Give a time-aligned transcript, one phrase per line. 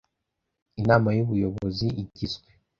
[0.79, 2.47] inama y’ ubuyobozi igizwe